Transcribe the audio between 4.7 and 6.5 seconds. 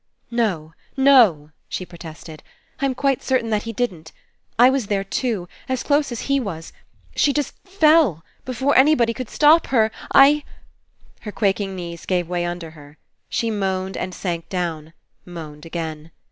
there, too. As close as he